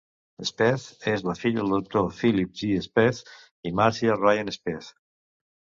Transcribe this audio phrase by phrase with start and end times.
[0.51, 2.71] Spaeth és la filla del doctor Philip G.
[2.87, 3.21] Spaeth
[3.69, 4.93] i Marcia Ryan Spaeth.